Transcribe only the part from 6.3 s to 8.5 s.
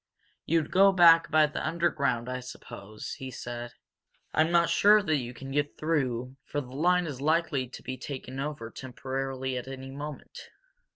for the line is likely to be taken